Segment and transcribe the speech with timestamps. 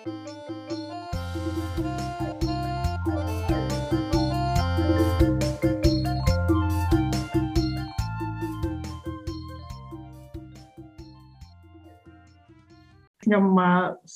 [0.00, 0.12] ខ្ញុំ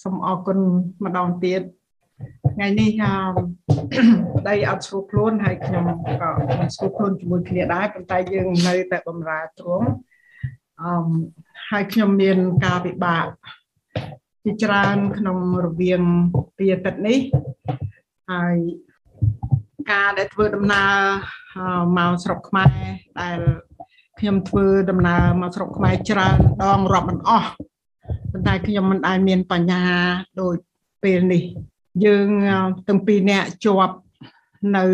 [0.02, 0.58] សូមអរគុណ
[1.04, 1.62] ម្ដងទៀត
[2.54, 2.90] ថ្ងៃនេះ
[4.36, 5.84] ប្តីអត់ស្រួលខ្លួនហើយខ្ញុំ
[6.20, 6.30] ក៏
[6.60, 9.88] មិនស្រួលខ្លួនជាមួយគ្នាដែរប៉ុន្តែយើងនៅតែបំរើទ្រង់
[10.82, 10.92] អឺ
[11.70, 13.26] ហើយខ្ញុំមានការពិបាក
[14.44, 16.02] ជាច្រើនក្នុងរវាង
[16.56, 17.18] ពីអាទិត្យនេះ
[18.30, 18.56] ហើយ
[19.90, 20.98] ការដែលធ្វើដំណើរ
[21.98, 22.70] មកស្រុកខ្មែរ
[23.20, 23.38] ដែល
[24.18, 27.50] ខ្ញុំធ្វើដំណើរមកស្រុកខ្មែរច្រើនដងរាប់មិនអស់
[28.30, 29.98] ប៉ុន្តែខ្ញុំមិនដែលមានបញ្ហា
[30.40, 30.56] ដូច
[31.02, 31.42] ពេលនេះ
[32.04, 32.28] យើង
[32.88, 33.96] ទាំងពីរនាក់ជាប់
[34.76, 34.84] នៅ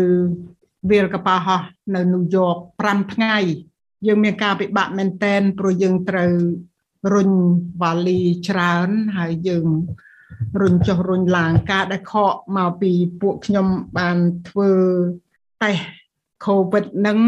[0.89, 1.61] វាលកប៉ាហោះ
[1.95, 3.35] នៅញូវយ៉ក5ថ្ងៃ
[4.07, 6.33] យើងមានការពិបាកមែនតែនព្រោះយើងត្រូវ
[7.13, 7.31] រុញ
[7.81, 9.67] វ៉ាលីច្រើនហើយយើង
[10.61, 14.17] រុញចុះរុញឡើងការដែលខកមកពីពួកខ្ញុំបាន
[14.49, 14.71] ធ្វើ
[15.63, 15.83] តេស្ត
[16.45, 17.19] COVID នឹង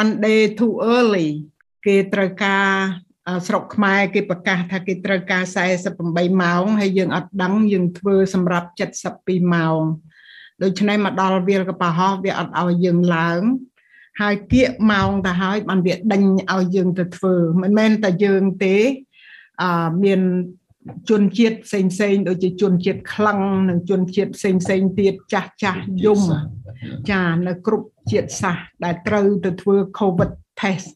[0.00, 1.28] one day too early
[1.86, 2.66] គេត្រូវការ
[3.46, 8.68] ស្រុកខ្មែរគេប្រកាសថាគេត្រូវការ48ម៉ោងហើយយើងអត់ដឹងយើងធ្វើសម្រាប់
[9.10, 9.82] 72ម៉ោង
[10.62, 13.40] ដូច្នេះមកដល់វាលកប៉ាហោះវាអត់ឲ្យយើងឡើង
[14.20, 16.22] ហើយគៀកម៉ោងទៅហើយបានវាដេញ
[16.52, 18.76] ឲ្យយើងទៅធ្វើមិនមែនតែយើងទេ
[19.62, 20.20] អឺមាន
[21.10, 23.38] ជនជាតិផ្សេងផ្សេងដូចជាជនជាតិក្លឹង
[23.68, 26.20] និងជនជាតិផ្សេងផ្សេងទៀតចាស់ចាស់យំ
[27.10, 30.88] ចានៅគ្រប់ជាតិសាសន៍ដែលត្រូវទៅធ្វើ COVID test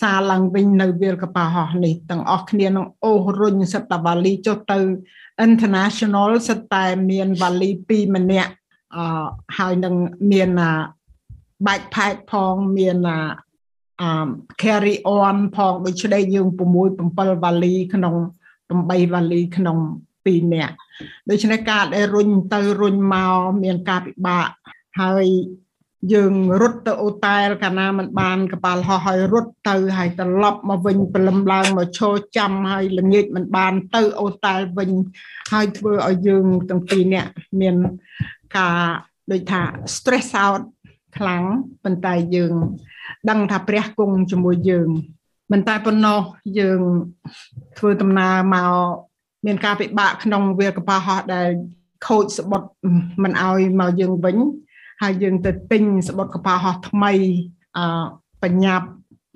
[0.00, 4.78] សារឡើងវិញនៅវាលកប៉ាហោះនេះទាំងអស់គ្នានឹងអូសរុញសិតតាវ៉ាលីចុះទៅ
[5.46, 8.52] international សិតតែមានវ៉ាលី2ម្នាក់
[8.96, 9.24] អឺ
[9.58, 9.94] ហើយនឹង
[10.32, 10.50] មាន
[11.65, 12.97] backpack ផងមាន
[14.01, 14.29] អឺ
[14.61, 16.61] carry on ផងដូចឆ្ដេកយើង6
[17.07, 18.15] 7វ៉ាលីក្នុង
[18.69, 19.77] 8វ៉ាលីក្នុង
[20.15, 20.75] 2នាក់
[21.29, 24.47] ដូច្នេះការដែលរុញទៅរុញមកមានការពិបាក
[25.01, 25.25] ហើយ
[26.13, 34.89] យើងរត់ទៅអូតែលកាលណាมันបានកប៉ាល់ហោះហើយរត់ទៅហើយត្រឡប់មកវិញព្រលឹមឡើងមកឈរចាំហើយល្ងាចมันបានទៅអូតែលវិញ
[35.53, 37.31] ហើយធ្វើឲ្យយើងទាំងពីរនាក់
[37.61, 37.75] មាន
[38.57, 38.79] ការ
[39.31, 39.61] ដូចថា
[39.95, 40.61] stress out
[41.16, 41.44] ខ្លាំង
[41.84, 42.54] ប៉ុន្តែយើង
[43.30, 44.88] ដឹងថាព្រះគង់ជាមួយយើង
[45.52, 46.20] មិនតែប៉ុណ្ណោះ
[46.58, 46.80] យើង
[47.78, 48.72] ធ្វើដំណើរមក
[49.46, 51.50] មានការពិបាកក្នុងវាលកប៉ាល់ហោះដែល
[52.06, 52.62] ខូចស្បុត
[53.22, 54.36] មិនឲ្យមកយើងវិញ
[55.02, 57.12] ហើយយើងទៅទិញស្បុតកប៉ាល់ហោះថ្មី
[57.76, 58.04] អឺ
[58.42, 58.86] បញ្ញាប់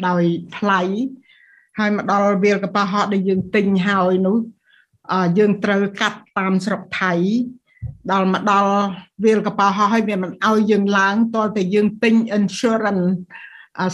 [0.08, 0.22] ដោយ
[0.56, 0.80] ថ្លៃ
[1.78, 4.36] ហើយមកដល់វាលកប៉ាល់ហោះដែលយើងទិញហើយនោះ
[5.38, 7.12] យើងត្រូវកាត់តាមស្រុកថៃ
[8.12, 8.72] ដល់មកដល់
[9.24, 13.08] វាលកប៉ាល់ហោះហើយវាមិនឲ្យយើងឡើងតើតែយើងទិញ insurance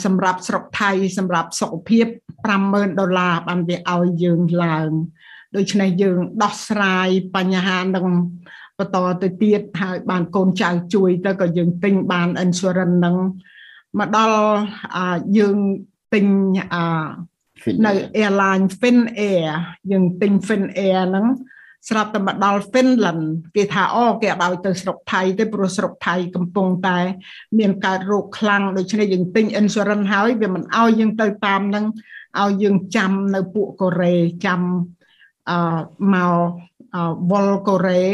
[0.04, 2.06] សម្រាប់ស្រុកថៃសម្រាប់សុខភាព
[2.52, 4.90] 50000ដុល្លារបានវាឲ្យយើងឡើង
[5.56, 8.06] ដូច្នេះយើងដោះស្រាយបញ្ហានឹង
[8.78, 13.16] បន្តទៅទៀតហើយបានកូនចៅជួយទៅក៏យើងទិញបាន insurance នឹង
[13.98, 14.40] មកដល់
[15.38, 15.58] យើង
[16.14, 16.26] ទិញ
[17.86, 19.46] នៅ airline Finnair
[19.92, 21.26] យើងទិញ Finnair ហ្នឹង
[21.88, 23.24] ស្រាប់តែមកដល់ Finland
[23.56, 26.98] គេថាអូគេអត់ឲ្យទៅស្រុកថៃទេព្រោះស្រុកថៃកំពុងតែ
[27.58, 31.84] មានកើតរោគខ្លាំងដូច្នេះយើងទិញ insurance ហើយវាមិនឲ្យយើងទៅតាមនឹង
[32.40, 34.14] ឲ្យយើងចាំនៅពួកកូរ៉េ
[34.46, 34.60] ចាំ
[35.50, 35.58] អឺ
[36.14, 36.34] មក
[37.30, 38.04] វល់កូរ៉េ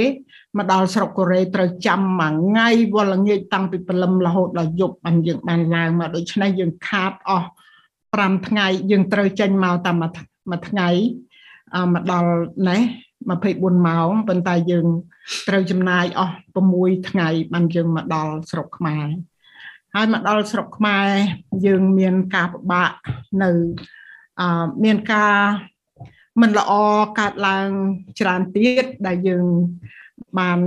[0.59, 7.49] មកដល់ស្រុកកូរ៉េត្រូវចាំមួយថ្ងៃវល់ល្ងាចតាំងពីព្រលឹមរហូតដល់យប់បានយើងបានឡើងមកដូច្នេះយើងខាតអស់
[7.97, 10.89] 5ថ្ងៃយើងត្រូវចេញមកតាមមួយថ្ងៃ
[11.95, 12.31] មកដល់
[12.69, 12.81] ណេះ
[13.29, 14.87] 24ម៉ោងប៉ុន្តែយើង
[15.49, 16.35] ត្រូវចំណាយអស់
[16.71, 19.07] 6ថ្ងៃបានយើងមកដល់ស្រុកខ្មែរ
[19.95, 21.09] ហើយមកដល់ស្រុកខ្មែរ
[21.67, 22.93] យើងមានការពិបាក
[23.43, 23.51] នៅ
[24.41, 25.37] អឺមានការ
[26.41, 26.73] មិនល្អ
[27.19, 27.69] កើតឡើង
[28.21, 29.45] ច្រើនទៀតដែលយើង
[30.39, 30.59] បាន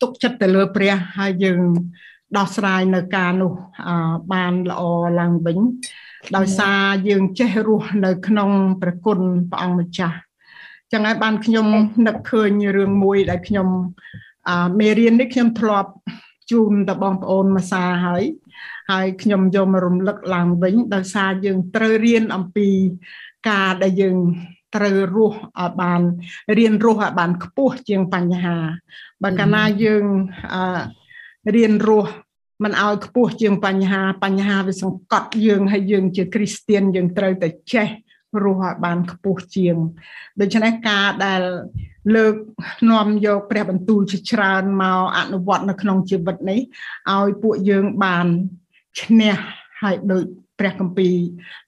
[0.00, 1.60] ទុកចិត្តទៅលើព្រះហើយយើង
[2.36, 3.52] ដោះស្រាយនៅការនោះ
[4.32, 4.82] បានល្អ
[5.20, 5.58] ឡើងវិញ
[6.36, 9.20] ដោយសារយើងចេះរស់នៅក្នុងព្រះគុណ
[9.50, 10.16] ព្រះអង្គម្ចាស់
[10.92, 11.66] ចឹងហើយបានខ្ញុំ
[12.06, 13.68] នឹកឃើញរឿងមួយដែលខ្ញុំ
[14.80, 15.90] មេរៀននេះខ្ញុំធ្លាប់
[16.50, 18.22] ជូនទៅបងប្អូនមួយសារហើយ
[18.90, 22.68] ហើយខ្ញុំយកមករំលឹកឡើងវិញដោយសារយើងត្រូវរៀនអំពី
[23.48, 24.16] ការដែលយើង
[24.76, 26.00] ត្រូវរស់ឲ្យបាន
[26.58, 28.56] រៀនរស់ឲ្យបានខ្ពស់ជាងបញ្ហា
[29.22, 30.04] បើកាលណាយើង
[31.56, 32.12] រៀនរស់
[32.64, 37.88] មិនឲ្យខ្ពស់ជាងបញ្ហា បញ្ហាវាសង្កត់យើងហើយយើងជាគ្រីស្ទៀនយើងត្រូវតែចេះ
[38.44, 39.76] រស់ឲ្យបានខ្ពស់ជាង
[40.40, 41.42] ដូច្នេះការដែល
[42.14, 42.34] លើក
[42.90, 46.60] នាំយកព្រះបន្ទូលជាច្រើនមកអនុវត្តនៅក្នុងជីវិតនេះ
[47.12, 48.26] ឲ្យពួកយើងបាន
[49.02, 49.34] ឈ្នះ
[49.82, 50.24] ហើយដូច
[50.58, 51.14] ព្រះគម្ពីរ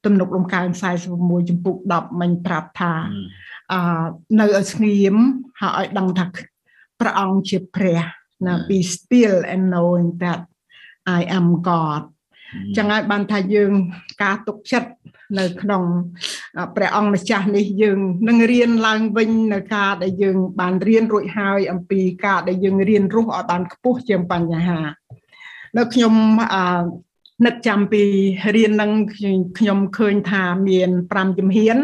[0.05, 0.67] ទំនុករំកើង
[1.09, 2.93] 46ចំពុក10មិញប្រាប់ថា
[3.73, 3.81] អឺ
[4.41, 5.15] នៅឲ្យស្ងៀម
[5.61, 6.27] ហើយឲ្យដឹងថា
[7.01, 8.01] ព្រះអង្គជាព្រះ
[8.47, 10.41] ណា be still and knowing that
[11.19, 12.03] I am God
[12.77, 13.73] ចឹងហើយបានថាយើង
[14.23, 14.91] ការទុកចិត្ត
[15.39, 15.83] នៅក្នុង
[16.77, 17.99] ព្រះអង្គម្ចាស់នេះយើង
[18.29, 24.81] នឹងរៀនឡើងវិញនៅការដែលយើងបានរៀនរួចហើយអំពីការដែលយើងរៀនរស់ឲ្យបានខ្ពស់ជាងបញ្ហា
[25.77, 26.15] នៅខ្ញុំ
[26.55, 26.83] អឺ
[27.47, 28.03] នឹកចាំពី
[28.57, 28.93] រៀននឹង
[29.59, 31.79] ខ្ញុំឃើញថាមាន5ជំហាន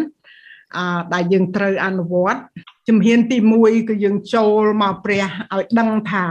[0.76, 2.40] អឺដែលយើងត្រូវអនុវត្ត
[2.88, 5.24] ជំហានទី1គឺយើងចូលមកព្រះ
[5.54, 6.24] ឲ្យដឹងថា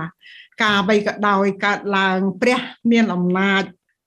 [0.64, 2.60] ការអ្វីក៏ដោយកើតឡើង ព្រះ
[2.92, 3.64] មានអំណាច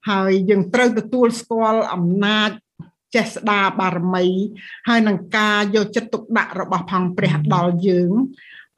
[0.08, 2.50] ហើយយើងត្រូវទទួលស្គាល់អំណាច
[3.14, 4.26] ចេះស្ដាបារមី
[4.88, 8.11] ហើយនឹងការយកចិត្តទុកដាក់របស់ផងព្រះដល់យើង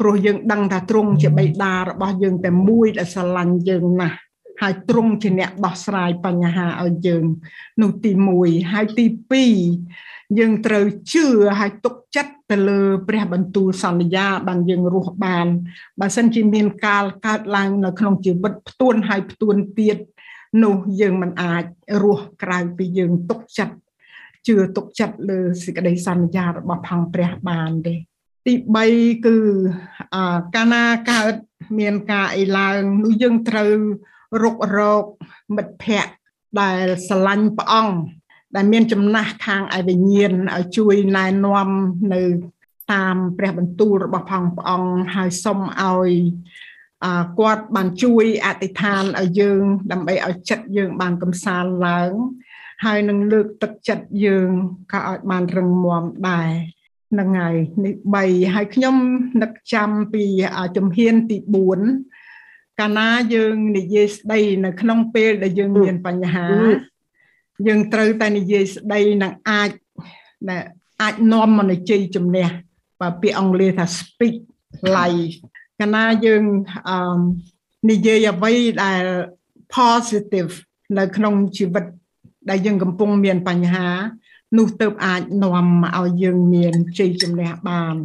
[0.01, 4.19] ព្រោះយើងដឹងថាទ្រង់ជាបិតារបស់យើងតែមួយដែលស្រឡាញ់យើងណាស់
[4.63, 7.25] ហើយទ្រង់ជាអ្នកដោះស្រាយបញ្ហាឲ្យយើង
[7.83, 8.11] នោះទី
[8.43, 9.07] 1ហើយទី
[9.71, 11.27] 2យើងត្រូវជឿ
[11.59, 15.47] ហើយទុកចិត្តទៅលើព្រះបន្ទូលសន្យាបានយើងរស់បាន
[16.01, 19.97] បើសិនជាមានកាលកើតឡើងនៅក្នុងជីវិតផ្ទួនហើយផ្ទួនទៀត
[20.63, 21.65] នោះយើងមិនអាច
[22.03, 23.75] រស់ក្រៅពីយើងទុកចិត្ត
[24.47, 27.95] ជឿទុកចិត្តលើសេចក្តីសន្យារបស់ផងព្រះបានទេ
[28.47, 28.55] ទី
[28.89, 29.37] 3គឺ
[30.55, 31.35] កាលណាកើត
[31.79, 33.73] មានការអីឡើងនោះយើងត្រូវ
[34.43, 35.05] រុករក
[35.57, 36.13] មិត្តភ័ក្តិ
[36.61, 37.97] ដែលស្រឡាញ់ព្រះអង្គ
[38.57, 41.69] ដែលមានចំណាស់ខាងឯវិញ្ញាណឲ្យជួយណែនាំ
[42.15, 42.23] នៅ
[42.93, 46.11] តាមព្រះបន្ទូលរបស់ផងព្រះអង្គហើយសុំឲ្យ
[47.39, 49.63] គាត់បានជួយអធិដ្ឋានឲ្យយើង
[49.93, 52.13] ដើម្បីឲ្យចិត្តយើងបានកំសាន្តឡើង
[52.85, 54.49] ហើយនឹងលើកទឹកចិត្តយើង
[54.93, 56.51] ក៏ឲ្យបានរឹងមាំដែរ
[57.19, 58.97] នឹងហើយនេះ3ហើយខ្ញុំ
[59.43, 60.25] នឹកចាំពី
[60.77, 61.37] ជំហានទី
[62.09, 66.49] 4កាលណាយើងនិយាយស្ដីនៅក្នុងពេលដែលយើងមានបញ្ហា
[67.67, 69.71] យើងត្រូវតែនិយាយស្ដីនឹងអាច
[70.49, 70.63] ដែល
[71.03, 72.47] អាចនាំមកនៃជ័យជំនះ
[73.01, 74.37] បើពាក្យអង់គ្លេសថា speak
[74.97, 75.37] life
[75.81, 76.45] កាលណាយើង
[76.89, 77.19] អឺ
[77.91, 78.53] និយាយអ្វី
[78.83, 79.05] ដែល
[79.77, 80.53] positive
[80.99, 81.85] នៅក្នុងជីវិត
[82.51, 83.89] ដែលយើងកំពុងមានបញ្ហា
[84.59, 87.97] នោះទៅអាចនាំមកឲ្យយើងមានជ័យជំនះបាន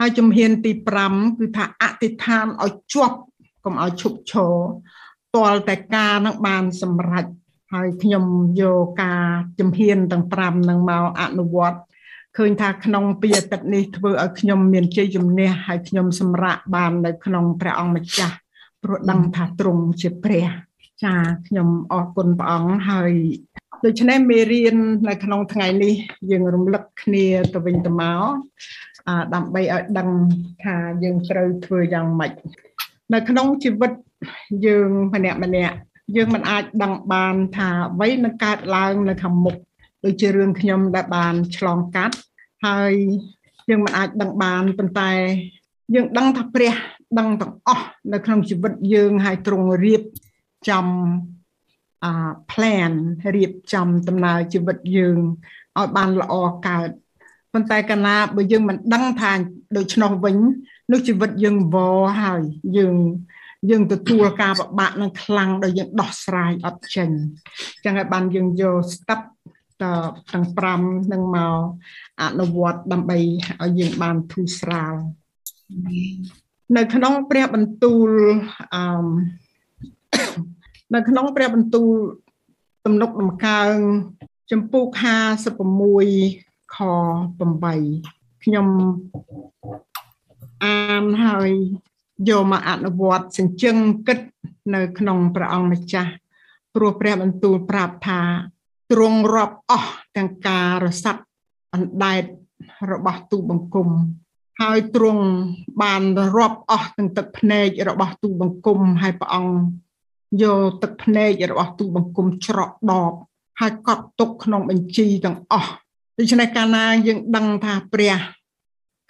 [0.00, 0.72] ហើយជំហានទី
[1.06, 3.18] 5គឺថាអធិដ្ឋានឲ្យជាប់
[3.64, 4.54] កុំឲ្យឈប់ឈរ
[5.36, 7.26] តលតែការនឹងបានសម្រេច
[7.72, 8.24] ហើយខ្ញុំ
[8.60, 9.24] យកការ
[9.58, 11.78] ជំហានទាំង5នឹងមកអនុវត្ត
[12.40, 18.34] ឃើញថាក្នុងពីអាទិត្យនេះធ្វើឲ្យខ្ញុំមានជ័យជំនះហើយខ្ញុំសម្រាកបាននៅក្នុងព្រះអង្គម្ចាស់
[18.82, 20.48] ព្រោះដឹងថាទ្រង់ជាព្រះ
[21.04, 21.14] ចា
[21.46, 23.12] ខ្ញុំអរគុណព្រះអង្គហើយ
[23.84, 24.76] ដូច្នេះមេរៀន
[25.08, 25.94] នៅក្នុងថ្ងៃនេះ
[26.30, 28.22] យើងរំលឹកគ្នាទៅវិញទៅមក
[29.34, 30.08] ដើម្បីឲ្យដឹង
[30.62, 32.32] ថាយើងត្រូវធ្វើយ៉ាងម៉េច
[33.14, 33.92] នៅក្នុងជីវិត
[34.66, 35.76] យើងម្នាក់ម្នាក់
[36.16, 39.56] យើងមិនអាចដឹងបានថាអ្វីនឹងកើតឡើងនៅខាងមុខ
[40.04, 42.16] ដូចជារឿងខ្ញុំដែលបានឆ្លងកាត់
[42.66, 42.92] ហើយ
[43.68, 45.10] យើងមិនអាចដឹងបានប៉ុន្តែ
[45.94, 46.74] យើងដឹងថាព្រះ
[47.18, 50.02] ដឹងទាំងអស់នៅក្នុងជីវិតយើងហើយទ្រង់រៀប
[50.70, 50.86] ចំ
[52.04, 52.12] អា
[52.52, 52.92] plan
[53.36, 55.18] រៀបចំដំណើរជីវិតយើង
[55.78, 56.34] ឲ្យបានល្អ
[56.66, 56.88] កើត
[57.52, 59.32] ប៉ុន្តែកាលណាបើយើងមិនដឹងថា
[59.76, 60.36] ដូច្នោះវិញ
[60.92, 61.76] នោះជីវិតយើងវ
[62.22, 62.42] ហើយ
[62.78, 62.96] យើង
[63.70, 67.10] យើងទទួលការពិបាកនឹងខ្លាំងដល់យើងដោះស្រាយអត់ចេញ
[67.74, 69.20] អញ្ចឹងហើយបានយើងយក step
[69.82, 69.84] ត
[70.32, 70.46] ទាំង
[70.78, 71.60] 5នឹងមក
[72.22, 73.18] អនុវត្តដើម្បី
[73.62, 74.94] ឲ្យយើងបានធូរស្រាល
[76.76, 78.08] នៅក្នុងព្រះបន្ទូល
[78.74, 78.84] អឺ
[80.94, 81.90] នៅក្នុងព្រះបន្ទូល
[82.84, 83.74] ទំនុកដំកើង
[84.50, 84.84] ចំពោះ
[85.60, 86.78] 56ខ
[87.58, 88.68] 8ខ្ញុំ
[90.64, 91.50] អានហើយ
[92.28, 94.18] យកមកអនុវត្តសញ្ជឹងគិត
[94.74, 96.12] នៅក្នុងព្រះអង្គម្ចាស់
[96.74, 98.20] ព្រោះព្រះបន្ទូលប្រាប់ថា
[98.90, 101.22] ទ្រង់រាប់អស់ទាំងការរសាត់
[101.74, 102.24] អណ្ដែត
[102.92, 103.88] របស់ទូបង្គំ
[104.60, 105.24] ហើយទ្រង់
[105.82, 106.02] បាន
[106.36, 109.54] រាប់អស់ទាំងទឹកភ្នែករបស់ទូបង្គំហើយព្រះអង្គ
[110.42, 113.12] យកទឹកភ្នែករបស់ទូបង្គំច្រកដប
[113.60, 115.72] ហើយកត់ទុកក្នុងបញ្ជីទាំងអស់
[116.18, 118.16] ដូច្នេះកាលណាយើងដឹងថាព្រះ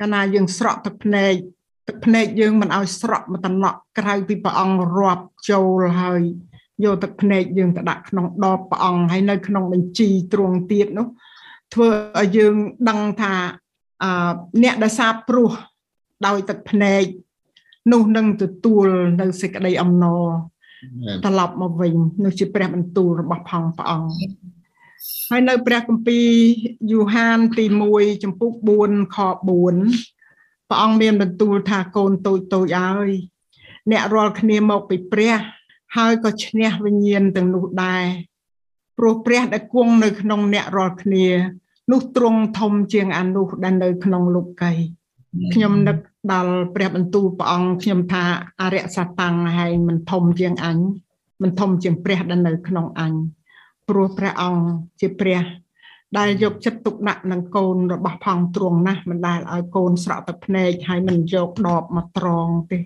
[0.01, 1.35] កាលណាយើងស្រក់ទឹកភ្នែក
[1.89, 6.23] ទឹកភ្នែកយើងមិនឲ្យស្រក់មកតំណក់ក្រៅពីព្រះអង្គរាប់ចូលហើយ
[6.85, 11.07] យកទឹកភ្នែកយើងទៅដាក់ក្នុងដបព្រះអង្គហើយនៅក្នុងបញ្ជីទ្រង់ទៀតនោះ
[11.75, 12.55] ធ្វើឲ្យយើង
[12.89, 13.35] ដឹងថា
[14.03, 15.51] អឺអ្នកដែលសាបព្រោះ
[16.27, 17.05] ដោយទឹកភ្នែក
[17.93, 18.87] នោះនឹងទទួល
[19.21, 20.27] នៅសេចក្តីអំណរ
[21.25, 24.13] ត្រឡប់មកវិញនោះជាព្រះបន្ទូលរបស់ផងព្រះអង្គ
[25.31, 26.29] ហើយនៅព្រះគម្ពីរ
[26.91, 33.11] យូហានទី1ចំពុក4ខ4ព្រះអង្គមានបន្ទូលថាកូនតូចតូចហើយ
[33.91, 35.37] អ្នករាល់គ្នាមកពីព្រះ
[35.97, 38.05] ហើយក៏ឈ្នះវិញ្ញាណទាំងនោះដែរ
[38.99, 41.27] ព្រោះព្រះដែលគង់នៅក្នុងអ្នករាល់គ្នា
[41.91, 44.73] នោះទ្រង់ធំជាងអានោះដែលនៅក្នុងលោកី
[45.55, 45.99] ខ្ញុំនឹក
[46.33, 48.25] ដល់ព្រះបន្ទូលព្រះអង្គខ្ញុំថា
[48.61, 50.79] អរិយសតាំងហើយមិនធំជាងអញ
[51.43, 53.13] មិនធំជាងព្រះដែលនៅក្នុងអញ
[53.89, 54.63] ព្រោះព្រះអង្គ
[55.01, 55.43] ជាព្រះ
[56.19, 62.79] ដែលយកចិត្តទុកដាក់នឹងកូនរបស់ផងទ្រង់ណាស់មិនដែលឲ្យកូនស្រក់ទឹកភ្នែកហើយមិនយកដបមកត្រង់ទេ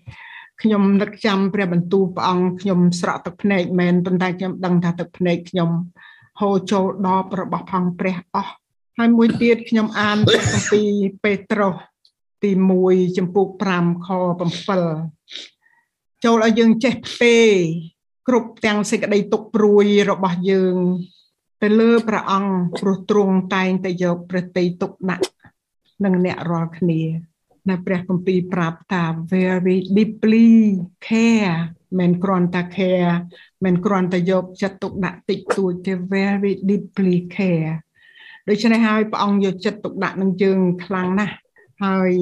[0.62, 5.70] ខ្ញុំនឹកចាំព្រះបន្ទូលព្រះអង្គខ្ញុំស្រក់ទឹកភ្នែកមែនប៉ុន្តែខ្ញុំដឹងថាទឹកភ្នែកខ្ញុំ
[6.40, 8.52] ហូរចូលដបរបស់ផងព្រះអស់
[8.99, 10.90] ហើយមួយទៀតខ្ញុំអានពីគម្ពីរ
[11.23, 11.75] ពេត្រុស
[12.42, 12.50] ទី
[12.84, 13.46] 1ចំពុក
[13.78, 14.08] 5ខ
[14.90, 17.37] 7ចូលឲ្យយើងចេះផ្ទេ
[18.28, 20.76] គ្រប់ទាំងសេចក្តីទុកព្រួយរបស់យើង
[21.62, 25.26] ទៅលើព្រះអង្គព្រោះទ្រង់តែងតែយកប្រតិទុកដាក់
[26.04, 27.00] នឹងអ្នករាល់គ្នា
[27.71, 29.04] នៅព្រះគម្ពីរប្រាប់ថា
[29.35, 30.49] very deeply
[31.09, 31.59] care
[31.99, 33.12] មិនគ្រាន់តែ care
[33.64, 37.73] មិនគ្រាន់តែយកចិត្តទុកដាក់តិចតួចទេ very deeply care
[38.49, 41.35] ដូច្នេះហើយព្រះអង្គយកចិត្តទុកដាក់នឹងយើងខ្លាំងណាស់
[41.85, 42.12] ហើយ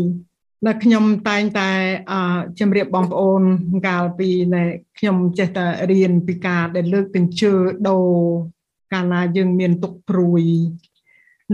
[0.67, 1.71] ដែលខ្ញុំតែងតែ
[2.11, 2.13] អ
[2.61, 3.43] ជំរាបបងប្អូន
[3.89, 4.69] កាលពីដែល
[4.99, 7.53] ខ្ញុំចេះតែរៀនពីការដែលលើកកញ្ជើ
[7.89, 8.09] ដូរ
[8.93, 10.43] កាលណាយើងមានទុកព្រួយ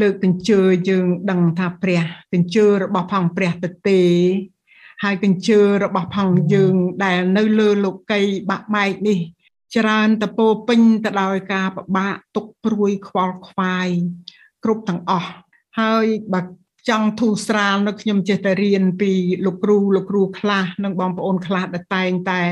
[0.00, 2.02] លើកកញ្ជើយើងដឹងថាព្រះ
[2.32, 4.02] កញ្ជើរបស់ផងព្រះទៅទេ
[5.02, 9.18] ហើយកញ្ជើរបស់ផងយើងដែលនៅលើលោកីបាក់បែកនេះ
[9.76, 13.88] ច្រើនតពោពេញទៅដោយការប្របាក់ទុកព្រួយខ្វល់ខ្វាយ
[14.64, 15.30] គ្រប់ទាំងអស់
[15.80, 16.40] ហើយបើ
[16.88, 19.12] ចង់ធូរស្រាលនៅខ្ញុំចេះតែរៀនពី
[19.44, 22.42] លោកគ្រូលោកគ្រូខ្លះនិងបងប្អូនខ្លះដែលតែងតែ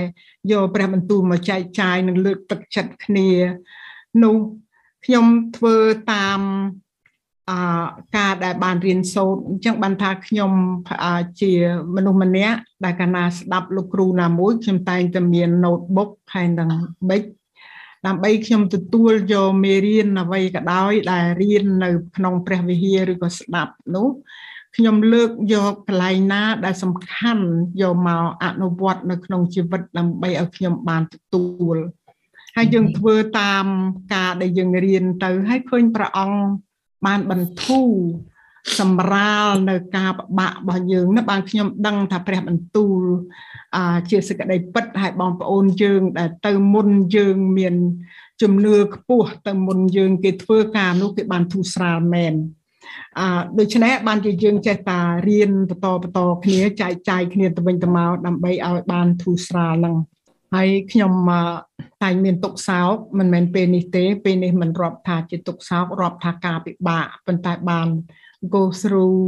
[0.53, 3.31] យកព្រះបន្ទូលមកចែកចាយនិងលើកទឹកចិត្តគ្នា
[4.25, 4.37] នោះ
[5.05, 5.27] ខ្ញុំ
[5.57, 5.77] ធ្វើ
[6.13, 6.41] តាម
[7.51, 7.53] អ
[8.17, 10.53] ការដែលបានរៀនសូត្រអញ្ចឹងបានថាខ្ញុំ
[11.41, 11.53] ជា
[11.97, 16.71] មនុស្សម្នាក់ដែលកាលណាស្ដាប់លោកគ្រូណាមួយខ្ញុំតែងតែមាន notebook ហើយនឹង
[17.09, 17.23] ប៊ិច
[18.07, 24.09] ដើម្បីខ្ញុំទទួលយកមេរៀនអ្វីក៏ដោយដែលរៀននៅ ក្នុងព្រះវិហារឬក៏ស្ដាប់នោះ
[24.77, 27.45] ខ្ញុំលើកយកកន្លែងណាដែលសំខាន់
[27.83, 31.77] យកមកអនុវត្តនៅក្នុងជីវិតដើម្បីឲ្យខ្ញុំបានទទួល
[32.57, 33.67] ហើយយើងធ្វើតាម
[34.15, 36.39] ការដែលយើងរៀនទៅហើយឃើញព្រះអង្គ
[37.05, 37.91] បានបន្ធូរ
[38.79, 43.01] សម្រាលនៅការប្របាក់របស់យើងណាបានខ្ញុំដឹងថាព្រះបន្ទូល
[43.77, 47.75] អាជាសក្តីពិតហើយបងប្អូនយើងដែលទៅមុនយើងមាន
[48.43, 52.35] ជំនឿខ្ពស់ទៅមុនយើងគេធ្វើការនោះគេបានធូរស្រាលមែន
[53.19, 53.27] អឺ
[53.59, 59.97] ដូច្នេះបានជាយើងចេះតារៀនបន្តបន្តគ្នាចែកចាយគ្នាទៅវិញទៅមកដើម្បីឲ្យបានធូរស្រាលហ្នឹង
[60.57, 61.13] ហើយខ្ញុំ
[62.03, 67.89] តែមានទុកសោកមិនមែនពេលនេះទេ ពេលនេះមិនរាប់ថាជាទុកសោករាប់ថាការពិបាកប៉ុន្តែបាន
[68.55, 69.21] go through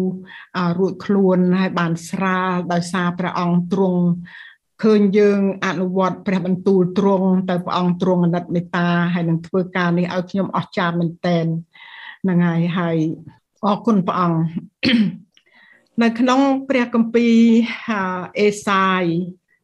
[0.78, 4.02] រួចខ្លួនហើយបានស្រាលដោយសារព្រះអង្គទ្រង់
[4.82, 11.46] ឃើញយើងអនុវត្តព្រះបន្ទូលទ្រង់ទៅព្រះអង្គទ្រង់អាណិតមេត្តាហើយនឹងធ្វើការនេះឲ្យខ្ញុំអស្ចារ្យមែនតែន
[12.22, 12.96] ហ្នឹងហើយហើយ
[13.64, 14.38] អរគុណព្រះអង្គ
[16.02, 17.34] នៅក្នុងព្រះគម្ពីរ
[18.40, 19.04] អេសាយ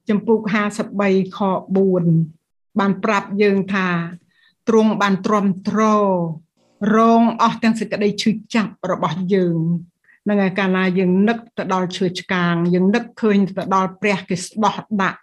[0.09, 0.39] ចំពុក
[0.91, 1.39] 53ខ
[2.09, 3.89] 4បានប្រាប់យើងថា
[4.69, 5.81] ទ្រង់បានទ្រាំទ្រ
[6.97, 9.59] រងអស់ទាំងសេចក្តីឈឺចាប់របស់យើង
[10.29, 15.21] នឹងឯកាលណាយើងនឹកទៅដល់ឈើឆ្កាង យើងនឹកឃើញទៅដល់ព្រះគេស្ដោះដាក់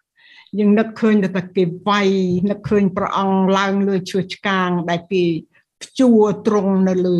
[0.59, 2.09] យើងនឹកឃើញទៅតែគេវាយ
[2.49, 5.23] នឹកឃើញព្រះអង្គឡើងលើឈើឆ្កាងដែលគេ
[5.81, 7.17] ព្យួរត្រង់នៅលើ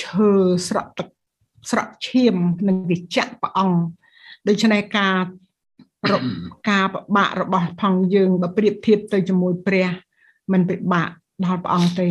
[0.00, 0.30] ឈើ
[0.68, 1.08] ស្រក់ទឹក
[1.70, 2.36] ស្រក់ឈាម
[2.68, 3.80] នឹងគេចាក់ព្រះអង្គ
[4.48, 5.14] ដូច្នេះការ
[6.70, 9.88] ការប្របាក់របស់ផងយើងបើប្រៀបធៀបទៅជាមួយព្រះ
[10.52, 11.08] มันពិបាក
[11.44, 12.10] ដល់ព្រះអង្គទេ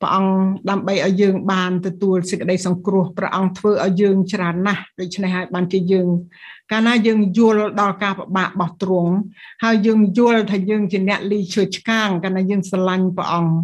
[0.00, 0.34] ព្រះអង្គ
[0.70, 6.08] ដើម្បីឲ្យយើងបានទទួលសេចក្តីសង្គ្រោះព្រះអង្គធ្វើឲ្យយើងច្រើនណាស់ដូច្នេះហើយបានជាយើង
[6.72, 9.12] កាលណាយើងយល់ដល់ការប្របាករបស់ទ្រង់
[9.64, 13.54] ហើយយើងយល់ថាយើងជាអ្នកលីឈើឆ្កាងកាលណាយើងស្រឡាញ់ព្រះអង្គ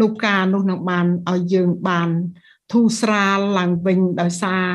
[0.00, 2.08] នោះការនោះនឹងបានឲ្យយើងបាន
[2.72, 4.66] ធូរស្រាលឡើងវិញដោយសារ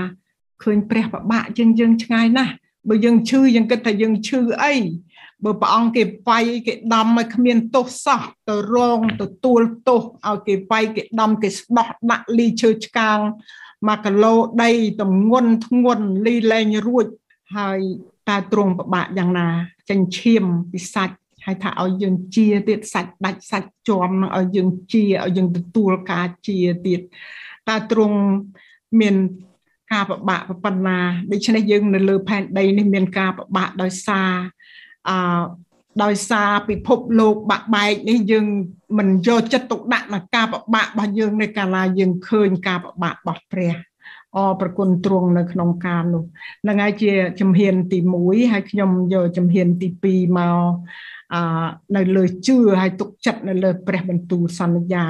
[0.63, 2.53] ឃើញព្រះប្របាកជាងយើងឆ្ងាយណាស់
[2.89, 4.75] បើយើងឈឺយើងគិតថាយើងឈឺអី
[5.43, 13.19] បើព្រះអង្គគេវាយគេដំឲ្យគ្មានទោសសោះទៅរងទទួលទោសឲ្យគេវាយគេដំគេស្ដោះដាក់លីឈើឆ្កាង
[13.63, 14.33] 1គីឡូ
[14.63, 14.71] ដី
[15.01, 17.05] តំងន់ធ្ងន់លីលែងរួច
[17.57, 17.79] ហើយ
[18.29, 19.47] តើទ្រង់ពិបាកយ៉ាងណា
[19.89, 27.01] ចិញ្ឈាមពីសាច់ហើយថាឲ្យយើងជាទៀតសាច់ដាច់សាច់ជាប់នឹងឲ្យយើងជាឲ្យយើងទទួលការជាទៀត
[27.69, 28.19] តើទ្រង់
[28.99, 29.15] មាន
[29.91, 30.99] ការប្របាក់ប៉ុណ្ណា
[31.31, 34.31] ដូច្នេះយើងនៅលើផែនដីនេះមានការប្របាក់ដោយសារ
[35.09, 35.43] អឺ
[36.03, 38.45] ដោយសារពិភពលោកបាក់បែកនេះយើង
[38.97, 43.75] មិនយកចិត្តទុកដាក់នឹងការប្របាក់របស់យើងនៅកាលណាយើងឃើញការប្របាក់របស់ព្រះ
[44.37, 46.23] អរប្រគុណទ្រង់នៅក្នុងការនោះ
[46.67, 50.67] នឹងហើយជាជំហានទី1ហើយខ្ញុំយកជំហានទី2មក
[51.33, 51.41] អឺ
[51.95, 55.07] នៅលើជឿហើយទុកចិត្តនៅលើព្រះបន្ទូលសន្យា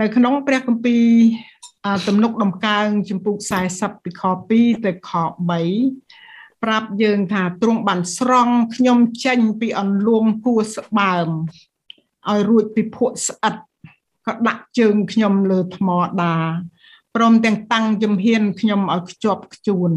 [0.00, 1.04] នៅក្នុងព្រះគម្ពីរ
[1.57, 1.57] អ
[2.06, 3.36] ទំនុកដំកើងចំពុក
[3.70, 4.22] 40ពីខ
[4.54, 5.10] 2ទៅខ
[5.86, 11.28] 3ប្រាប់យើងថាទ្រង់បានស្រង់ខ្ញុំចេញពីអន្លួងគួស្បើម
[12.28, 13.54] ឲ្យរួចពីភក់ស្អិត
[14.26, 15.88] ក៏ដាក់ជើងខ្ញុំលើថ្ម
[16.22, 16.34] ដា
[17.14, 19.90] ព្រមទាំងតាំងជំហានខ្ញុំឲ្យខ្ជាប់ខ្ជួន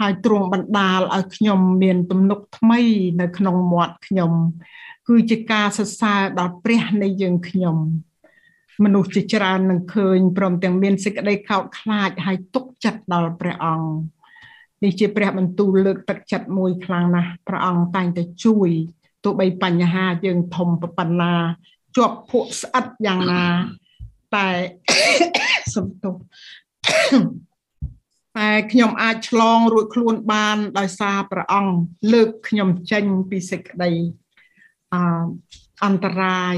[0.00, 2.80] ហើយទ្រង់បណ្ដាលឲ្យខ្ញុំមានទំនុកថ្មី
[3.20, 4.32] នៅក្នុងមាត់ខ្ញុំ
[5.08, 7.76] គឺជាការសរសើរដល់ព្រះនៃយើងខ្ញុំ
[8.84, 13.88] មនុស្សជាច្រើននឹងឃើញព្រមទាំងមានសេចក្តីខោតខ្លាចហើយទុកចិត្តដល់ព្រះអង្គ
[14.82, 18.70] នេះជាព្រះបន្ទូលលើកទឹកចិត្តមួយខ្លាំងណាស់ព្រះអង្គតែងតែជួយ
[19.24, 21.34] ទោះបីបញ្ហាយើងធំប៉ុណ្ណា
[21.96, 23.44] ជាប់ភក់ស្អិតយ៉ាងណា
[24.34, 24.48] តែ
[25.74, 26.16] សំទោស
[28.38, 31.74] តែខ្ញុំអាចឆ្លងរួចខ្លួនបានដោយសារព្រះអង្គ
[32.12, 33.92] លើកខ្ញុំចេញពីសេចក្តី
[34.94, 34.96] អ
[35.84, 36.56] អន្តរាយ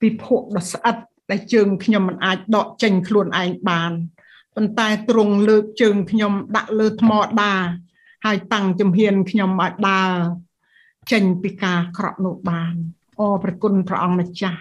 [0.00, 0.96] ពីភក់ដ៏ស្អិត
[1.30, 3.92] ដែលជើងខ្ញុំមិនអាចដកចេញខ្លួនឯងបាន
[4.54, 7.54] ប៉ុន្តែទ្រង់លើកជើងខ្ញុំដាក់លើថ្មដា
[8.24, 10.12] ហើយតាំងជំហានខ្ញុំឲ្យដើរ
[11.12, 12.74] ចេញពីការក្រក់នោះបាន
[13.20, 14.60] អរប្រគុណព្រះអង្គម្ចាស់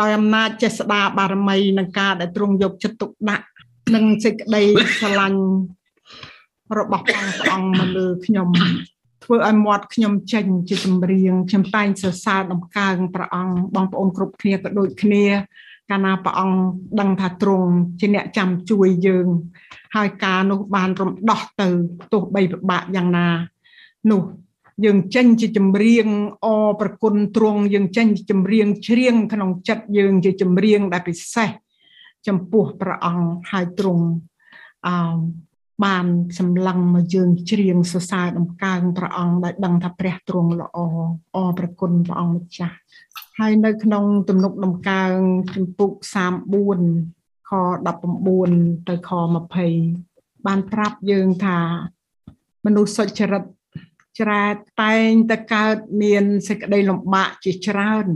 [0.00, 3.46] ដោយអំណាចចេស្តាបារមីនិងការដែលទ្រង់យកចិត្តទុកដាក់
[3.94, 4.62] និងសេចក្តី
[4.98, 5.42] ស្រឡាញ់
[6.78, 8.48] របស់ព្រះអង្គមកលើខ្ញុំ
[9.24, 15.24] ធ្វើឲ្យមាត់ខ្ញុំចេញជាចម្រៀងខ្ញុំតែងសរសើរដំកើងព្រះអង្គបងប្អូនគ្រប់គ្នាក៏ដូចគ្នា
[15.90, 16.58] កាលណាព្រះអង្គ
[17.00, 17.70] ដឹងថាទ្រង់
[18.00, 19.26] ជាអ្នកចាំជួយយើង
[19.96, 21.68] ហើយការនោះបានរំដោះទៅ
[22.12, 23.28] ទោះបីពិបាកយ៉ាងណា
[24.10, 24.22] នោះ
[24.84, 26.06] យើងចេញជាចម្រៀង
[26.44, 26.46] អ
[26.80, 31.50] ប្រគុណទ្រង់យើងចេញជាចម្រៀងច្រៀងក្នុងចិត្តយើងជាចម្រៀងដែលពិសេស
[32.26, 34.04] ចំពោះព្រះអង្គហើយទ្រង់
[34.86, 34.94] អឺ
[35.84, 36.06] បាន
[36.38, 40.78] សម្លឹងមកយើងច្រៀងសរសើរដំកើងព្រះអង្គដែលដឹងថាព្រះទ្រង់ល្អ
[41.36, 42.76] អរប្រគុណព្រះអង្គម្ចាស់
[43.42, 45.16] ហើយនៅក្នុងទំនុកដំកើង
[45.54, 45.92] ជំពូក
[46.70, 47.52] 34ខ
[48.20, 49.10] 19ទៅខ
[49.78, 51.58] 20បានប្រាប់យើងថា
[52.64, 53.44] មនុស្សសុចរិត
[54.20, 58.06] ច្រែតតែងតែកើតមានសេចក្តីលំបាកជាច្រើន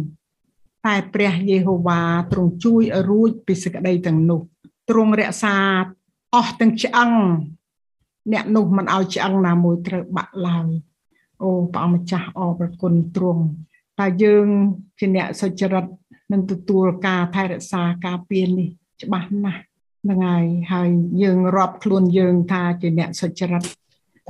[0.86, 2.00] តែព្រះយេហូវ៉ា
[2.32, 4.40] ទ្រង់ជួយឲ្យរួចពីសេចក្តីទាំងនោះ
[4.90, 5.56] ទ្រង់រក្សា
[6.34, 7.12] អស់ទាំងឆ្អឹង
[8.32, 10.68] អ្នកនោះមិនឲ្យឆ្អឹងណាមួយត្រូវបាក់ឡើយ
[11.42, 13.44] អូព្រះអង្គម្ចាស់អរព្រគុណទ្រង់
[14.00, 14.46] តែយើង
[14.98, 15.84] ជាអ្នកសុចរិត
[16.32, 18.68] នឹងទទួលការថែរក្សាការពារនេះ
[19.02, 19.60] ច្បាស់ណាស់
[20.04, 20.90] ហ្នឹងហើយហើយ
[21.22, 23.62] យើងរាប់ខ្លួនយើងថាជាអ្នកសុចរិត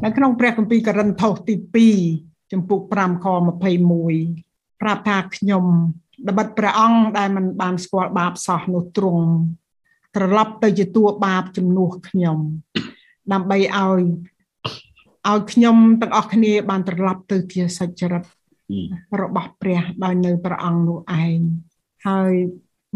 [0.04, 1.54] នៅក្នុងព្រះគម្ពីរករិនថូសទី
[2.04, 3.26] 2ចំពុក5ខ
[4.04, 5.64] 21ប្រាប់ថាខ្ញុំ
[6.28, 9.26] ដបិតព្រះអង្គដែលមិនបានស្គាល់បាបសោះនោះទ្រង់
[10.16, 12.38] ត្រឡប់ទៅជាតួបាបជំនួសខ្ញុំ
[13.32, 14.02] ដើម្បីឲ្យ
[15.28, 18.22] ឲ្យខ្ញុំទាំងអស់គ្នាបានត្រឡប់ទៅជាសុចរិត
[19.20, 21.38] របស់ព្រះដោយនៅព្រះអង្គនោះឯង
[22.06, 22.32] ហើយ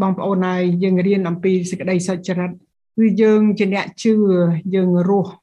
[0.01, 2.51] បងប្អូនហើយយើងរៀនអំពីសេចក្តីសុចរិត
[2.97, 4.13] គឺយើងជាអ្នកជឿ
[4.75, 5.33] យើងរស់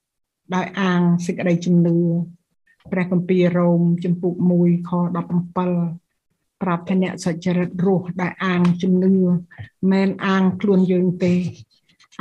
[0.55, 1.99] ដោយអាងសេចក្តីជំនឿ
[2.93, 9.15] ព្រះគម្ពីររ៉ូមជំពូក1ខ17ប្រាប់ថាអ្នកសុចរិតរស់ដោយអាងជំនឿ
[9.91, 11.35] មិនអាងខ្លួនយើងទេ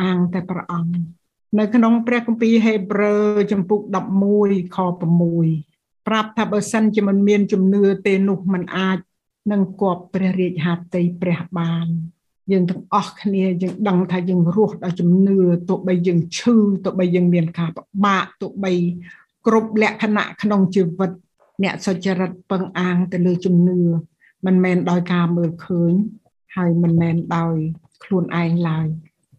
[0.02, 0.96] អាងតែព្រះអង្គ
[1.60, 3.82] នៅក្នុងព្រះគម្ពីរហេព្រើរជំពូក
[4.30, 5.75] 11ខ6
[6.08, 8.98] ប្រាប់ថាបើសិនជាមិនមានជំនឿទេនោះมันអាច
[9.52, 11.88] នឹងគប់ព្រះរាជហត្ថីព្រះបាន
[12.52, 15.38] យើងទាំងអស់គ្នាយើងដឹងថាយើងរស់ដោយជំនឿ
[15.70, 18.74] ទោះបីយើងឈឺទោះបីយើងមានការពិបាកទោះបី
[19.48, 21.12] គ្រប់លក្ខណៈក្នុងជីវិត
[21.64, 23.80] អ្នកសុចរិតពឹងអាងទៅលើជំនឿ
[24.46, 25.94] មិនមែនដោយការមើលឃើញ
[26.56, 27.56] ហើយមិនមែនដោយ
[28.04, 28.88] ខ្លួនឯងឡើយ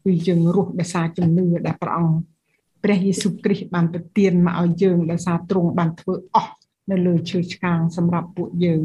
[0.05, 2.17] គឺយើងរស់ដោយសារជំនឿដែលព្រះអង្គ
[2.83, 6.53] ព្រះយេស៊ូវគ្រីស្ទបានប្រទានមកឲ្យយើងដោយសារទ្រង់បានធ្វើអស់
[6.91, 8.83] នៅលើឈើឆ្កាងសម្រាប់ពួកយើង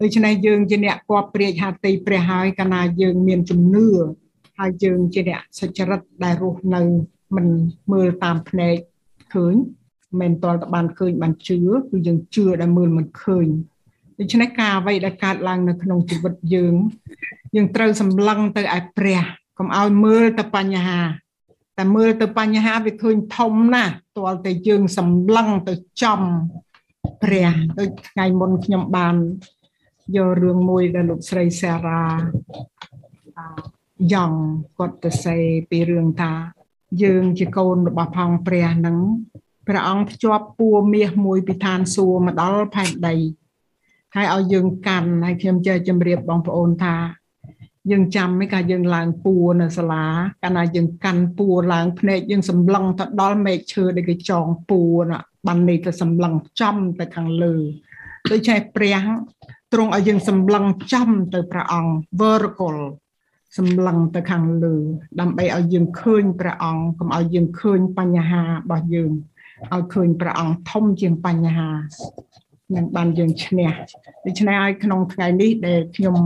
[0.00, 3.88] ដូច្នេះយើងជាអ្នកគប់ព្រាចហាតីព្រះហើយកាលណាយើងមានជំនឿ
[4.58, 6.82] ហើយយើងជាអ្នកសុចរិតដែលរស់នៅ
[7.36, 7.46] មិន
[7.92, 8.76] មើលតាមភ្នែក
[9.34, 9.54] ឃើញ
[10.20, 11.58] មិនតលតបានឃើញបានជឿ
[11.90, 13.46] គឺយើងជឿដែលមើលមិនឃើញ
[14.18, 16.74] ដូច្នេះការអ្វីដែលកើតឡើងនៅក្នុងជីវិតយើង
[17.54, 19.20] យើងត្រូវសម្លឹងទៅឯព្រះ
[19.58, 21.00] កុំឲ្យមើលទៅបញ្ហា
[21.78, 26.20] តែមើលទៅបញ្ហាវាឃើញធំណាស់ទាល់តែយើងសម្លឹងទៅចំ
[27.22, 29.16] ព្រះដូចថ្ងៃមុនខ្ញុំបាន
[30.16, 32.02] យករឿងមួយដែលលោកស្រីសារ៉ា
[34.12, 34.32] យ៉ង
[34.78, 35.36] គាត់ទៅសេ
[35.70, 36.32] ពីរឿងថា
[37.02, 38.96] យើងជាកូនរបស់ផងព្រះនឹង
[39.68, 43.16] ព្រះអង្គភ្ជាប់ពួរមាសមួយពីឋានសួគ៌មកដល់ផែនដី
[44.14, 46.96] ហើយឲ្យយើងកាន់ហើយខ្ញុំចេះជម្រាបបងប្អូនថា
[47.90, 50.04] យើងចាំមិនកាយើងឡើងពួរនៅសាលា
[50.42, 57.54] កាលណាយើងកាន់ពួរឡើងភ្នែកយើងសម្លឹងទៅដល់មែកឈើដែលគេចងពួរណា បាននេះទៅសម្លឹងចំទៅខាងលើ
[58.30, 58.98] ដូចជាព្រះ
[59.72, 62.76] ទ្រង់ឲ្យយើងសម្លឹងចំទៅព្រះអង្គ vertical
[63.58, 64.76] សម្លឹងទៅខាងលើ
[65.20, 69.12] ដើម្បីឲ្យយើងឃើញព្រះអង្គកុំឲ្យយើងឃើញបញ្ហារបស់យើង
[69.74, 71.70] ឲ្យឃើញព្រះអង្គធំជាងបញ្ហា
[72.76, 73.70] នឹងបានយើងឈ្នះ
[74.24, 76.16] ដូច្នេះឲ្យក្នុងថ្ងៃនេះដែលខ្ញុំ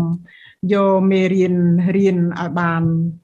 [0.73, 1.55] យកមេរៀន
[1.97, 3.24] រៀនឲ្យបានអ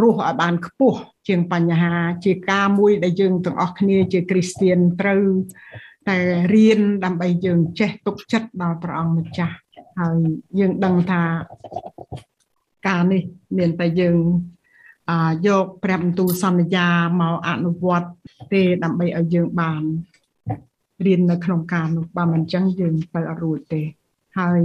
[0.00, 5.24] រស់ឲ្យបានខ្ពស់ជាងបញ្ហាជាការមួយដែលយើងទាំងអស់គ្នាជាគ្រីស្ទៀនត្រូវ
[6.08, 6.18] តែ
[6.54, 9.56] រៀនដើម្បីយើងចេះទុកចិត្តដល់ព្រះអង្គម្ចាស់
[10.00, 10.18] ហើយ
[10.58, 11.22] យើងដឹងថា
[12.88, 13.22] ការនេះ
[13.58, 14.16] មានតែយើង
[15.10, 16.88] អាយកព្រះបន្ទូលសន្យា
[17.20, 18.08] មកអនុវត្ត
[18.52, 19.82] ទេដើម្បីឲ្យយើងបាន
[21.06, 23.82] រៀននៅក្នុងការនោះបើមិនអញ្ចឹងយើងទៅអត់រួចទេ
[24.38, 24.60] ហើយ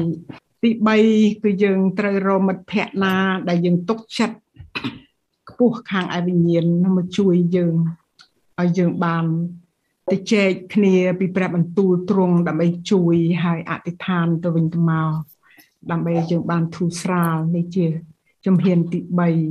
[0.64, 0.70] ទី
[1.08, 3.16] 3គឺយើងត្រូវរមិត្តភ័ក្ដណា
[3.50, 4.38] ដែលយើងទុកចិត្ត
[5.49, 7.75] ខ្ពស់ខាងឯវិញ្ញាណមកជួយយើង
[8.61, 9.25] ឲ្យយើងបាន
[10.11, 15.13] ទៅចែកគ្នាពីព្រះបន្ទូលទ្រង់ដើម្បីជួយហើយអធិដ្ឋានទៅវិញទៅមក
[15.91, 17.87] ដើម្បីឲ្យយើងបានធូរស្រាលនេះជា
[18.47, 18.99] ជំហានទី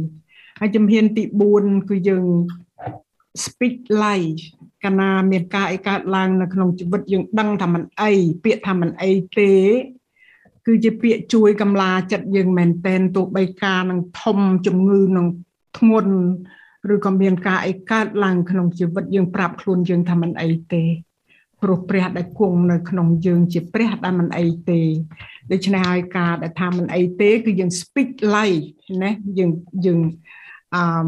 [0.03, 1.23] 3ហើយជំហានទី
[1.57, 2.25] 4គឺយើង
[3.43, 4.43] speak life
[4.83, 8.11] កាលណាមានការអីកើតឡើងនៅក្នុងជីវិតយើងដឹងថាมันអី
[8.43, 9.51] ពាក្យថាมันអីទេ
[10.70, 15.26] គឺជាពាក្យជួយកម្លាចិត្តយើងមែនតែនទោះបីការនឹងធំជំងឺនឹង
[15.78, 16.14] ធ្ងន់
[16.94, 20.82] ឬក៏មានការអីកើតឡើងក្នុងជីវិតយើងប្រាប់ខ្លួនយើងថាมันអីទេ
[21.62, 24.80] ព្រោះព្រះដែលគង់នៅក្នុងយើងជាព្រះដែលមិនអីទេ
[25.52, 28.66] ដូច្នេះហើយការដែលថាមិនអីទេ គឺយើង speak life
[29.02, 29.50] ណាយើង
[29.86, 30.00] យើង
[30.74, 31.06] អឺ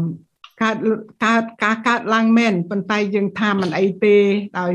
[0.61, 0.77] កើត
[1.25, 4.17] កើតការកើតឡើងមែនប៉ុន្តែយើងថាមិនអីទេ
[4.59, 4.71] ដោយ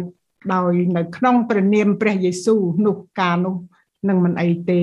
[0.55, 3.57] ដោយនៅក្នុងព្រះនាមព្រះយេស៊ូវនោះការនោះ
[4.09, 4.83] នឹងមិនអីទេ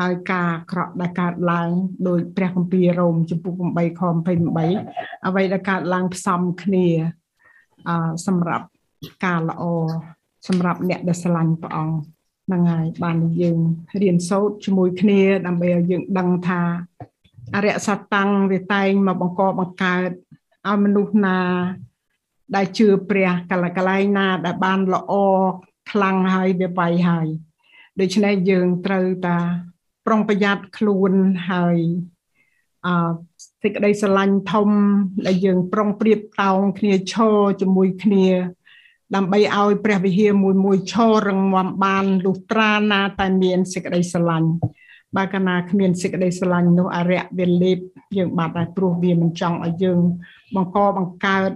[0.00, 1.70] ហើយការក្រក់ដែលកើតឡើង
[2.08, 4.02] ដោយព្រះគម្ពីររ៉ូមចំពុក8ខ
[4.64, 6.86] 28អ្វីដែលកើតឡើងផ្សំគ្នា
[7.88, 7.90] អ
[8.26, 8.66] សម្រាប់
[9.24, 9.62] ការល្អ
[10.48, 11.96] សម្រាប់អ្នកដែលស្រឡាញ់ព្រះអង្គ
[12.46, 13.58] ហ្នឹងហើយបានយើង
[14.02, 16.60] រៀនសូត្រជាមួយគ្នាដើម្បីឲ្យយើងដឹងថា
[17.54, 20.10] អរិយសត្តាំងវាតែងមកបង្កបង្កើត
[20.68, 21.38] ឲ្យមនុស្សណា
[22.56, 25.12] ដែលជឿព្រះកលកលែងណាដែលបានល្អ
[25.90, 27.28] ខ្លាំងហើយវាបៃហើយ
[28.00, 29.38] ដូច្នេះយើងត្រូវតា
[30.06, 31.12] ប្រុងប្រយ័ត្នខ្លួន
[31.50, 31.78] ហើយ
[32.86, 32.88] អ
[33.62, 34.68] សេចក្តីស្រឡាញ់ធំ
[35.26, 38.26] ដែលយើងប្រុងប្រៀបតោងគ្នាឈរជាមួយគ្នា
[39.14, 44.50] ដើម្បីឲ្យព្រះវិហារមួយមួយឈររងមបានលុះត្រាណាតែមានសេចក្តីស្រឡាញ់
[45.16, 47.78] បើកាលណាគ្មានសេចក្តីស្រឡាញ់នោះអរិយវាលេប
[48.16, 50.00] យើងបាត់ហើយព្រោះវាមិនចង់ឲ្យយើង
[50.54, 51.50] បង្កបង្កើត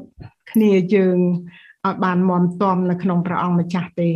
[0.50, 1.18] គ្នាយើង
[1.86, 4.10] ឲ្យបានមមតំនៅក្នុងព្រះអង្គម្ចាស់ទេ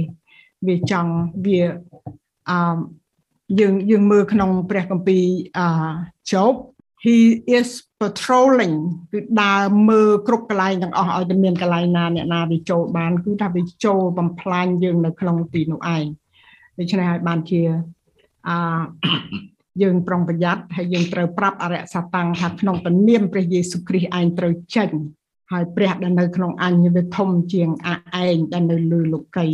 [0.67, 1.13] វាចង់
[1.47, 1.61] វា
[2.51, 2.59] អឺ
[3.61, 5.25] យើងយើងមើលក្នុងព្រះគម្ពីរ
[5.59, 5.67] អឺ
[6.33, 6.59] ជប់
[7.05, 7.17] he
[7.59, 7.69] is
[8.01, 8.77] patrolling
[9.13, 16.05] គឺដើរមើលគ្រប់កន្លែងទាំងអស់ឲ្យតែមានកន្លែងណាអ្នកណាវាចូលបានគឺថាវាចូលបំផ្លាញយើងនៅក្នុងទីនោះឯង
[16.79, 17.61] ដូច្នេះហើយបានជា
[18.49, 18.57] អឺ
[19.83, 24.91] យើងប្រុងប្រយ័ត្នហើយយើងត្រូវប្រាប់អរិយសតាំងថាក្នុងពនាមព្រះយេស៊ូវគ្រីស្ទឯងត្រូវចេញ
[25.53, 29.47] ហើយព្រះដែលនៅក្នុងអញវាធំជាងអាឯងដែលនៅលើលោកី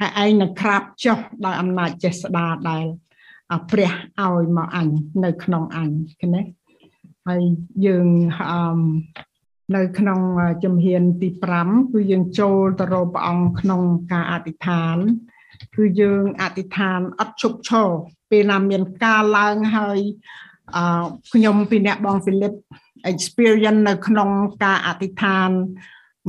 [0.00, 2.84] ហើយឯងនឹងក្រាបចុះដោយអំណាចចេស្តាដែល
[3.70, 4.88] ព្រះឲ្យមកអញ
[5.24, 6.42] នៅក្នុងអញឃើញទេ
[7.26, 7.42] ហើយ
[7.86, 8.06] យើង
[8.50, 8.78] អឺ
[9.76, 10.20] នៅក្នុង
[10.64, 11.28] ជំហានទី
[11.62, 13.82] 5គឺយើងចូលទៅរកព្រះអង្គក្នុង
[14.12, 14.96] ការអធិដ្ឋាន
[15.76, 17.88] គឺយើងអធិដ្ឋានអត់ជប់ឈរ
[18.30, 19.98] ពេលណាមានការឡើងហើយ
[20.76, 22.54] អឺខ្ញុំពីអ្នកបងហ្វីលីប
[23.12, 24.30] experience នៅក្នុង
[24.64, 25.50] ការអធិដ្ឋាន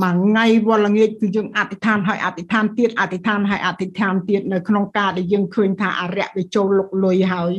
[0.02, 7.52] មួយថ្ងៃវល់ល្ងាចគឺយើងអធិដ្ឋានហើយអធិដ្ឋានទៀតអធិដ្ឋានហើយអធិដ្ឋានទៀតនៅក្នុងការដែលយើងឃើញថាអរិយវាចូលលុកលុយហើយ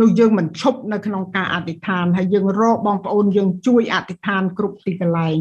[0.00, 5.38] នោះយើងមិនឈប់នៅក្នុងការអធិដ្ឋានហើយយើងរកបងប្អូនយើងជួយអធិដ្ឋានគ្រប់ទីកន្លែង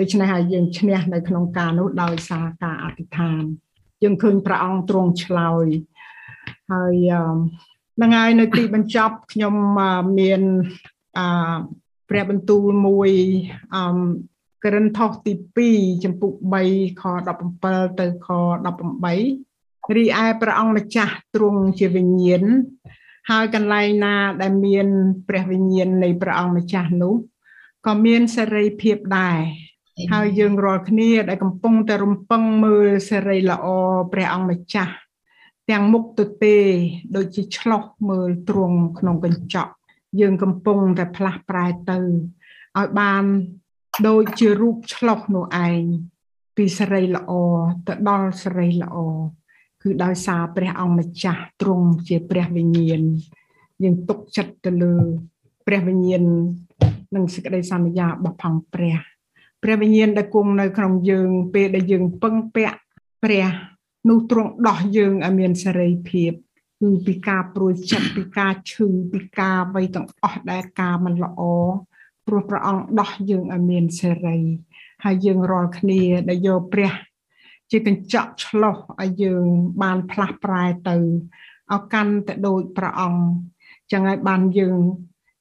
[0.00, 3.42] ដូច្នេះហើយយើងឈ្នះនៅក្នុងការនោះដោយសារការអធិដ្ឋាន
[4.02, 5.66] យើងឃើញព្រះអង្គទ្រង់ឆ្លើយ
[6.72, 6.94] ហើយ
[7.96, 9.54] ហ្នឹងហើយនៅទីបញ្ចប់ខ្ញុំ
[10.18, 10.42] មាន
[11.18, 11.20] អ
[12.08, 13.10] ព្រះបន្ទូលមួយ
[13.74, 13.82] អឺ
[14.64, 15.32] ក្រិនថោសទី
[15.68, 16.32] 2ចំពុក
[16.64, 17.02] 3ខ
[17.50, 18.28] 17ទៅខ
[18.90, 22.44] 18រីឯព្រះអង្គម្ចាស់ទ្រង់ជាវិញ្ញាណ
[23.30, 24.86] ហើយកន្លែងណាដែលមាន
[25.28, 27.14] ព្រះវិញ្ញាណនៃព្រះអង្គម្ចាស់នោះ
[27.86, 29.38] ក៏មានសេរីភាពដែរ
[30.12, 33.66] ហើយយើងរាល់គ្នាដែលកំពុងតែរំពឹងមើលសេរីល្អ
[34.12, 34.94] ព្រះអង្គម្ចាស់
[35.70, 36.56] ទាំងមុខទៅទេ
[37.16, 39.72] ដូចជាឆ្លោះមើលទ្រង់ក្នុងកញ្ចក់
[40.20, 41.98] យើងកំពុងតែផ្លាស់ប្រែទៅ
[42.78, 43.24] ឲ្យបាន
[44.08, 45.82] ដូចជារូបឆ្លោះនោះឯង
[46.56, 47.32] ពីសេរីល្អ
[47.86, 48.96] ទៅដល់សេរីល្អ
[49.82, 53.02] គឺដោយសារព្រះអង្គម្ចាស់ទ្រង់ជាព្រះវិញ្ញាណ
[53.82, 54.94] យើងទុកចិត្តទៅលើ
[55.66, 56.24] ព្រះវិញ្ញាណ
[57.14, 58.96] និងសេចក្តីសន្យារបស់ផងព្រះ
[59.62, 62.78] ព្រះវិញ្ញាណដែលគង់នៅក្នុងយើងពេលដែលយើងពឹងពាក់
[63.24, 63.46] ព្រះ
[64.08, 66.32] នោះទ្រង់ដោះយើងឲ្យមានសេរីភាព
[66.80, 71.42] គឺពីការព្រួយចិត្តពីការឈឺពីការអ្វីទាំងអស់ដែលការមិនល្អ
[72.26, 74.38] ព្រោះព្រះអង្គដោះយើងឲ្យមានសេរី
[75.04, 76.92] ហើយយើងរាល់គ្នាដែលយកព្រះ
[77.70, 79.44] ជាកញ្ចក់ឆ្លោះឲ្យយើង
[79.82, 80.96] បានផ្លាស់ប្រែទៅ
[81.72, 83.22] ឲ្យកាន់តែដូចព្រះអង្គ
[83.92, 84.78] ចឹងហើយបានយើង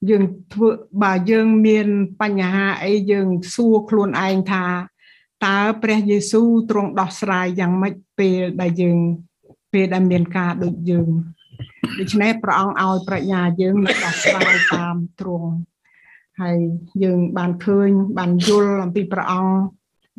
[0.09, 0.69] យើងធ្វើ
[1.03, 1.87] បើយើងមាន
[2.21, 4.65] បញ្ហាអីយើងសួរខ្លួនឯងថា
[5.45, 8.97] តើព្រះយេស៊ូវទ្រង់ដោះស្រាយយ៉ាងម៉េចពេលដែលយើង
[9.73, 11.09] ពេលដែលមានការដូចយើង
[11.99, 15.51] ដូច្នេះព្រះអង្គឲ្យប្រាជ្ញាយើងនឹងដោះស្រាយតាមទ្រង់
[16.41, 16.57] ហើយ
[17.03, 19.55] យើងបានឃើញបានយល់អំពីព្រះអង្គ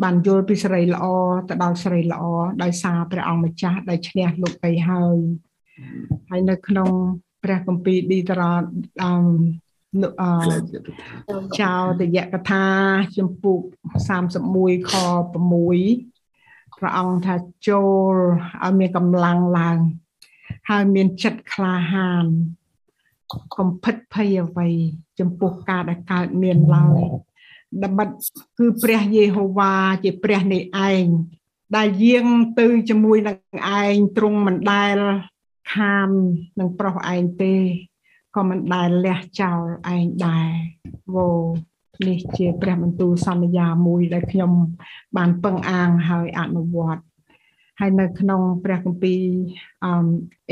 [0.02, 1.04] បានយល់ពីសេរីល្អ
[1.48, 2.22] ទៅដល់សេរីល្អ
[2.62, 5.16] ដោយសារព្រះអង្គម្ចាស់ដែលឈ្នះលោកីហើយ
[6.30, 6.90] ហើយនៅក្នុង
[7.42, 8.52] ព្រះគម្ពីរឌីតារ៉ា
[9.02, 9.12] អឺ
[11.60, 12.64] ចោតយកថា
[13.16, 13.60] ជំពូក
[14.28, 14.92] 31ខ
[15.66, 17.34] 6ព្រះអង្គថា
[17.68, 17.82] ចូ
[18.12, 18.14] ល
[18.62, 19.78] ឲ្យមានកម្លាំងឡើង
[20.70, 22.26] ហើយមានចិត្តក្លាហាន
[23.56, 24.68] កំភិតភ័យអ្វី
[25.20, 27.02] ចំពោះការដែលកើតមានឡើយ
[27.82, 28.04] ដើម្បី
[28.58, 30.58] គឺព្រះយេហូវ៉ាជាព្រះនៃ
[30.90, 31.06] ឯង
[31.76, 32.26] ដែលយាង
[32.58, 33.38] ទៅជាមួយនឹង
[33.80, 34.96] ឯងទ្រង់មិនដែល
[35.74, 36.10] ខាន
[36.58, 37.54] នឹងប្រុសឯងទេ
[38.36, 39.60] ក៏មិនដែលលះចោល
[39.94, 40.50] ឯងដែរ
[41.14, 41.28] វោ
[42.08, 44.52] នេះជាព្រះបន្ទូលសន្យាមួយដែលខ្ញុំ
[45.16, 47.02] បានពឹងអាងហើយអនុវត្ត
[47.80, 49.22] ហើយនៅក្នុងព្រះគម្ពីរ
[49.84, 49.92] អឺ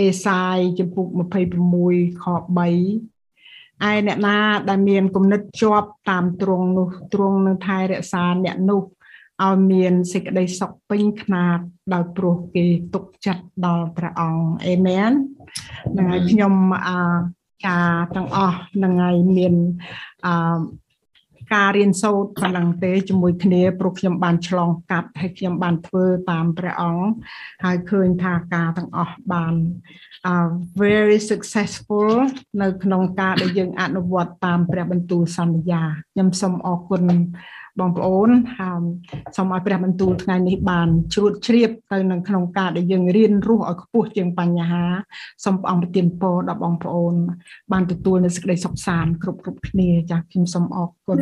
[0.01, 1.07] អេសាយចំពុក
[1.67, 2.61] 26ខ3
[3.89, 4.37] ឯអ្នកណា
[4.69, 8.83] ដែលមានគំនិតជាប់តាមទ្រង់នោះទ្រង់នឹងថែរក្សាអ្នកនោះ
[9.45, 11.59] ឲ្យមានសេចក្តីសុខពេញខ្នាត
[11.93, 15.11] ដោយព្រោះគេទុកចិត្តដល់ព្រះអង្គអេមែន
[15.93, 16.55] ហ្នឹងហើយខ្ញុំ
[16.89, 16.99] អឺ
[17.67, 19.55] ការទាំងអស់នឹងហើយមាន
[20.27, 20.35] អឺ
[21.55, 27.07] ការរៀនសូត្រប៉ុណ្ណឹងទេជាមួយគ្នាព្រោះខ្ញុំបានឆ្លងកាត់ហើយខ្ញុំបានធ្វើតាមព្រះអង្គ
[27.65, 29.55] ហើយឃើញថាការទាំងអស់បាន
[30.31, 30.49] uh
[30.83, 32.11] very successful
[32.63, 37.03] នៅក្នុងការដែលយើងអនុវត្តតាមព្រះបន្ទូលសន្យាខ្ញុំសូមអរគុណ
[37.81, 38.83] បងប្អូនហើយ
[39.37, 44.85] សូមឲ្យព្រះបន្ទូលថ្ងៃនេះបានជ្រួតជ្រាបទៅនឹងក្នុងការដែលយើងរៀនរស់ឲ្យខ្ពស់ជាងបញ្ហា
[45.45, 47.15] សូមព្រះអង្គប្រទានពរដល់បងប្អូន
[47.73, 51.17] បានទទួលនូវសេចក្តីសុខសាន្តគ្រប់គ្រប់គ្នាចា៎ខ្ញុំសូមអរគុណ